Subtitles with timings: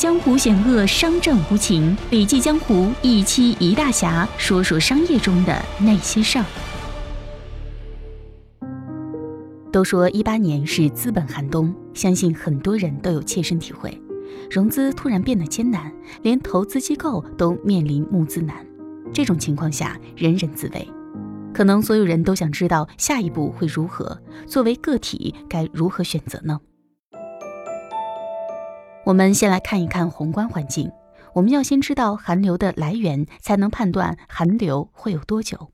[0.00, 6.44] 江湖险恶，商战无情，笔记江湖一期一大侠，说说商业中的那些事儿。
[9.70, 13.94] 都说一八年是资本寒冬，相信很多人都有切身体会。
[14.50, 15.92] 融资突然变得艰难，
[16.22, 18.56] 连投资机构都面临募资难。
[19.12, 20.88] 这种情况下，人人自危。
[21.52, 26.58] 可能所有人都想知道下一步会如何，作为个体该如何选择呢？
[29.10, 30.92] 我们先来看一看宏观环境。
[31.34, 35.72] 我们要先知道寒流的来源，才能判断寒流会有多久。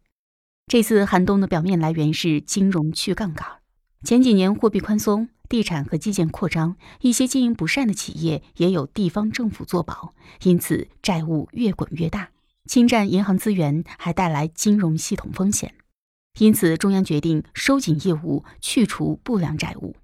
[0.66, 3.46] 这次寒冬的表面来源是金融去杠杆。
[4.04, 12.30] 前几年货币宽松，地产和基建扩张，一些经营不善的企业也有地方政府作保，因此债务越滚越大，
[12.64, 15.74] 侵占银行资源，还带来金融系统风险。
[16.38, 19.94] 因此，中央决定收紧业务，去除不良债务。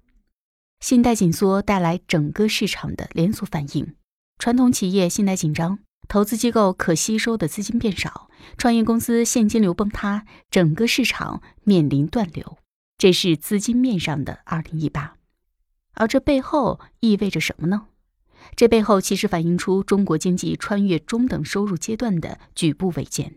[0.83, 3.95] 信贷紧缩带来整个市场的连锁反应，
[4.37, 12.57] 传统企业信贷紧张，投资机构可吸收的资金变少，创业公司现金流崩塌，整个市场面临断流。
[12.97, 15.15] 这是资金面上的二零一八，
[15.93, 17.87] 而这背后意味着什么呢？
[18.57, 23.35] 这背后其实反映出中国经济穿越中等收入阶段的举步维艰。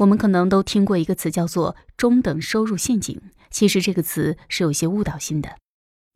[0.00, 5.56] 我们可能都听过一个词叫做“中等收入陷阱”，其实这个词是有些误导性的。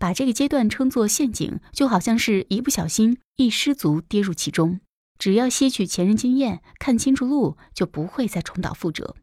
[0.01, 4.81] 把这个阶段称作陷阱，就好像是一不小心一失足跌入其中。
[5.19, 9.15] 只要吸取前人经验，看清楚路，就不会再重蹈覆辙。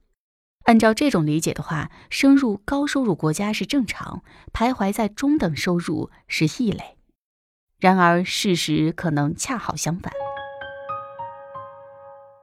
[0.66, 4.22] 按照这种理解的话，升入高收入国家是正常，
[4.54, 6.98] 徘徊在中等收入是异类。
[7.80, 10.14] 然而事实可能恰好相反。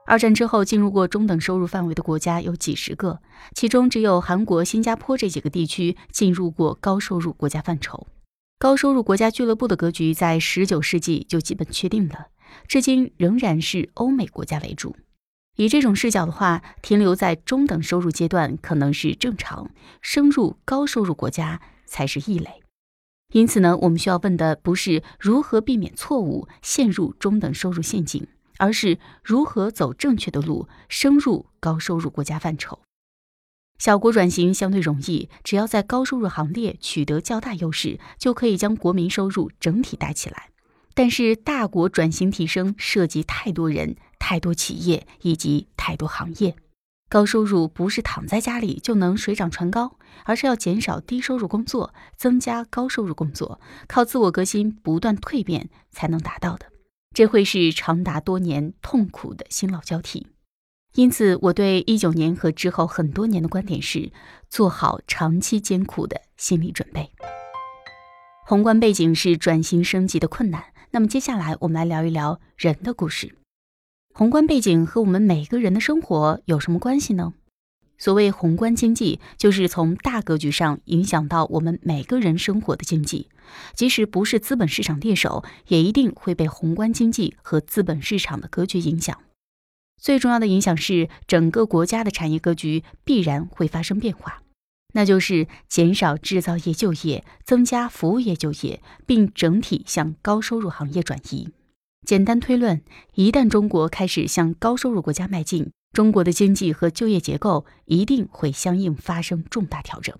[0.05, 3.21] 二战之后进入过中等收入范围的国家有几十个，
[3.55, 8.07] 其中只有韩国、新加坡这几个地区进入过高收入国家范畴。
[8.57, 12.27] 高收入国家俱乐部的格局在十九世纪就基本确定了，
[12.69, 14.95] 至今仍然是欧美国家为主。
[15.57, 19.71] 以这种视角的话，停留在中等收入阶段可能是正常，
[20.01, 22.63] 升入高收入国家才是异类。
[23.33, 28.25] 因此呢，我们需要问的不是如何避免错误陷入中等收入陷阱，
[28.57, 32.79] 而是如何走正确的路，升入高收入国家范畴。
[33.77, 40.49] 小国转型相对容易，只要在高收入行列取得较大优势，就可以将国民收入整体带起来。
[40.93, 46.55] 但是大国转型提升涉及太多人、太多企业以及太多行业，
[47.09, 56.67] 高收入不是躺在家里就能水涨船高，而是要减少低收入工作，增加高收入工作，靠自我革新、不断蜕变才能达到的。
[57.13, 60.27] 这会是长达多年痛苦的新老交替。
[60.95, 64.13] 因此，我对一九年和之后很多年的观点是：
[64.49, 67.11] 做好长期艰苦的心理准备。
[68.47, 70.63] 宏观背景是转型升级的困难。
[70.91, 73.35] 那么接下来我们来聊一聊人的故事。
[74.13, 77.33] 宏观背景和我们每个人的生活有什么关系呢？
[77.97, 83.27] 所谓宏观经济，就是从大格局上影响到我们每个人生活的经济。
[83.73, 89.17] 即使不是资本市场猎手，也一定会被宏观经济和资本市场的格局影响。
[90.01, 94.43] 最重要的影响是，整个国家的产业格局必然会发生变化，
[94.93, 101.49] 那就是减少制造业就业，增加服务业就业，并整体向高收入行业转移。
[102.05, 102.83] 简单推论，
[103.15, 110.15] 一旦中国开始向高收入国家迈进，中国的经济和就业结构一定会相应发生重大调整。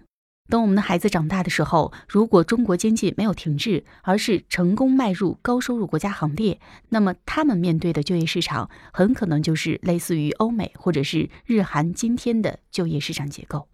[0.47, 13.67] 等我们的孩子长大的时候，如果中国经济没有停滞，而是成功迈入高收入国家行列，那么他们面对的就业市场很可能就是类似于欧美或者是日韩今天的就业市场结构。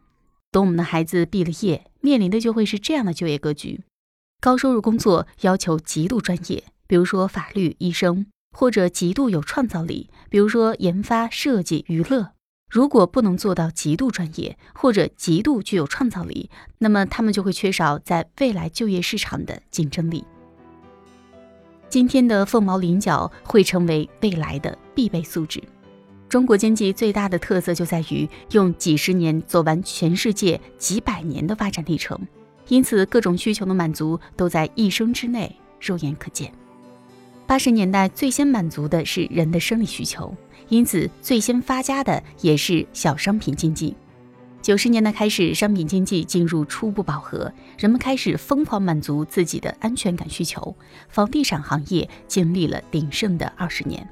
[0.49, 3.81] 等我们的孩子毕了业，面临的就会是这样的就业格局：
[4.39, 8.25] 高收入工作要求极度专业，比如说法律、医生，
[8.57, 12.31] 或者极度有创造力，比如说研发、设计、娱乐。
[12.71, 20.23] 如果不能做到极度专业或者极度具有创造力，那么他们就会缺少在未来就业市场的竞争力。
[21.89, 25.61] 今天的凤毛麟角会成为未来的必备素质。
[26.29, 32.17] 中国经济最大的特色就在于用几十年走完全世界几百年的发展历程，
[32.69, 36.49] 因此各种需求的满足都在一生之内肉眼可见。
[37.45, 40.33] 八十年代最先满足的是人的生理需求。
[40.71, 43.93] 因此，最先发家的也是小商品经济。
[44.61, 50.73] 九十年代开始，商品经济进入初步饱和，人们开始疯狂满足自己的安全感需求。
[51.09, 54.07] 房地产行业经历了鼎盛的二十年。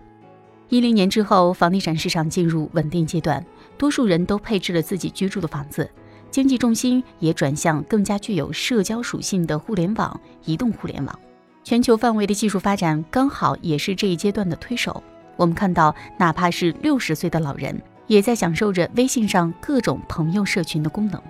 [0.68, 3.42] 一零年之后，房地产市场进入稳定阶段，
[3.78, 5.90] 多数人都配置了自己居住的房子，
[6.30, 11.20] 经济重心也转向更加具有社交属性的互联网、移动互联网。
[11.64, 15.02] 全球范围的技术发展刚好也是这一阶段的推手。
[15.40, 21.22] 我们看到，哪怕是六十岁的老人，也在享受着微信上各种朋友社群的功能。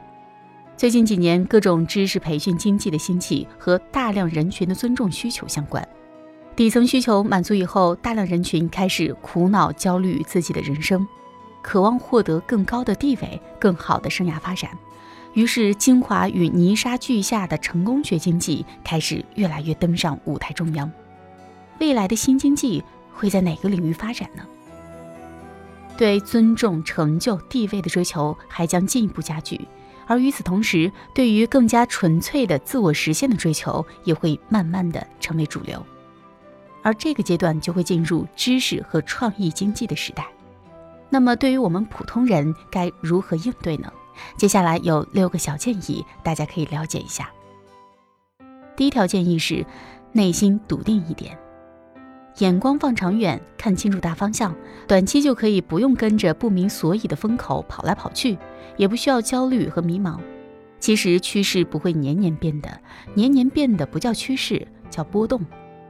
[0.76, 5.88] 最近几年，各种知识培训经济的兴起和大量人群的尊重需求相关。
[6.56, 11.08] 底层需求满足以后，大量人群开始苦恼、焦虑自己的人生，
[11.62, 14.72] 渴望获得更高的地位、更好的生涯发展。
[15.36, 20.92] 于是，精华与泥沙俱下的成功学经济开始越来越登上舞台中央。
[21.80, 22.84] 未来的新经济
[23.20, 24.44] 会在哪个领域发展呢？
[25.98, 29.68] 对尊重、成就、地位的追求还将进一步加剧，
[30.08, 35.86] 而与此同时，对于更加纯粹的自我实现的追求也会慢慢的成为主流。
[36.82, 40.26] 而这个阶段就会进入知识和创意经济的时代。
[41.10, 43.92] 那么，对于我们普通人该如何应对呢？
[44.38, 47.30] 接下来有六个小建议，大家可以了解一下。
[48.78, 49.66] 第一条建议是，
[50.14, 51.38] 内心笃定一点，
[52.38, 54.56] 眼光放长远，看清楚大方向，
[54.88, 58.38] 短期就可以不用跟着不明所以的风口跑来跑去，
[58.78, 60.18] 也不需要焦虑和迷茫。
[60.80, 62.80] 其实趋势不会年年变的，
[63.14, 65.42] 年年变的不叫趋势，叫波动。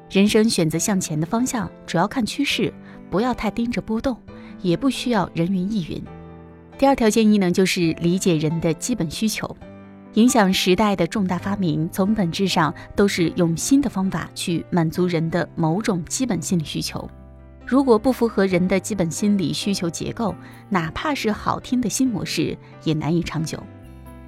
[0.10, 2.74] 人生选择向前的方向，主要看趋势，
[3.12, 4.18] 不要太盯着波动，
[4.64, 6.02] 也不需要人云亦云。
[6.80, 9.56] 第二条建议呢，就是理解人的基本需求。
[10.16, 17.08] 影响时代的重大发明，从本质上都是用新的方法去满足人的某种基本心理需求。
[17.64, 20.34] 如果不符合人的基本心理需求结构，
[20.68, 23.62] 哪怕是好听的新模式，也难以长久。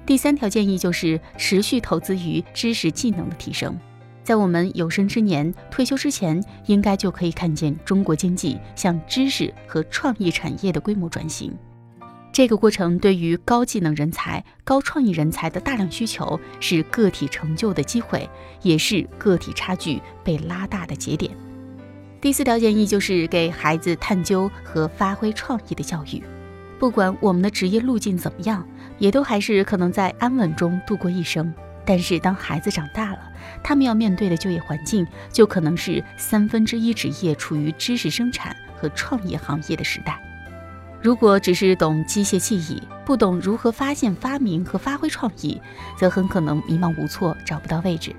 [0.06, 3.76] 第三条建议就是持续投资于知识技能的提升。
[4.22, 11.52] 在我们有生之年，退休之前，应该就可以看见中国经济向知识和创意产业的规模转型。
[12.32, 18.28] 这个过程对于高技能人才、高创意人才的大量需求，是个体成就的机会，
[18.62, 21.30] 也是个体差距被拉大的节点。
[22.22, 26.22] 第四条建议就是给孩子探究和发挥创意的教育。
[26.78, 28.66] 不管我们的职业路径怎么样，
[28.98, 31.52] 也都还是可能在安稳中度过一生。
[31.84, 33.18] 但是当孩子长大了，
[33.62, 40.18] 他们要面对的就业环境，就可能是三分之一职业处于知识生产和创业行业的时代。
[41.02, 45.60] 如果只是懂机械记忆，不懂如何发现发明和发挥创意，
[45.96, 48.14] 则很可能迷茫无措，找不到位置。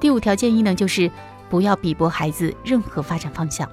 [0.00, 1.08] 第五条建议呢，就是
[1.48, 3.70] 不要比驳孩子任何发展方向。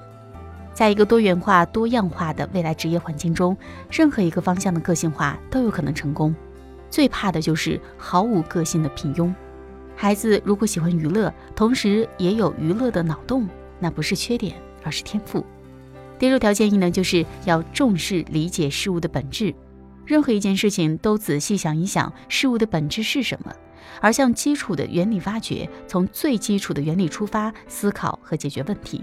[0.72, 3.56] 在一个多元化、多样化的未来职业环境中，
[3.90, 6.32] 任何一个方向的个性化都有可能成功。
[6.88, 9.34] 最怕的就是毫无个性的平庸。
[9.96, 13.48] 孩子如果喜欢娱乐，同时也有娱乐的脑洞，
[13.80, 14.54] 那不是缺点，
[14.84, 15.44] 而是天赋。
[16.18, 19.54] 第六条建议呢，就是要重视理解事物的本质。
[20.04, 23.52] 任何一件事情都仔细想一想，事物的本质是什么，
[24.00, 29.02] 而向基础的原理挖掘，从最基础的原理出发思考和解决问题。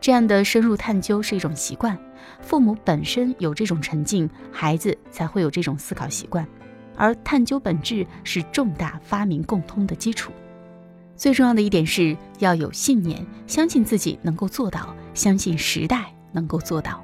[0.00, 1.98] 这样的深入探究是一种习惯，
[2.42, 6.46] 父母本身有这种沉静，孩子才会有这种思考习惯。
[6.96, 10.30] 而探究本质是重大发明共通的基础。
[11.16, 16.13] 最重要的一点是要有信念，相信自己能够做到，相信时代。
[16.34, 17.02] 能够做到，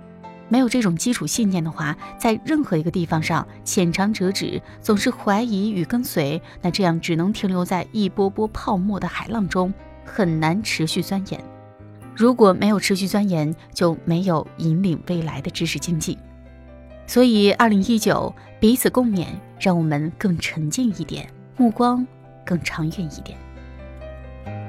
[0.51, 9.73] 没有这种基础信念的话，在任何一个地方上浅尝辄止，总是怀疑与跟随，那这样只能停留在一波波泡沫的海浪中，
[10.05, 11.43] 很难持续钻研。
[12.15, 16.19] 如果没有持续钻研，就没有引领未来的知识经济。
[17.07, 19.27] 所以，二零一九彼此共勉，
[19.59, 22.07] 让我们更沉静一点，目光
[22.45, 23.39] 更长远一点。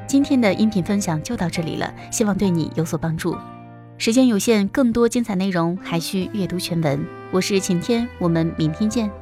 [0.08, 3.36] 今天的音频分享就到这里了，希望对你有所帮助。
[4.02, 7.06] 时间有限，更多精彩内容还需阅读全文。
[7.30, 9.21] 我是晴天，我们明天见。